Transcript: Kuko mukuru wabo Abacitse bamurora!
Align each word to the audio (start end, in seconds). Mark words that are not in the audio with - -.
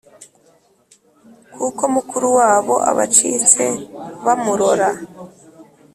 Kuko 1.53 1.83
mukuru 1.95 2.27
wabo 2.37 2.75
Abacitse 2.89 3.65
bamurora! 4.25 4.89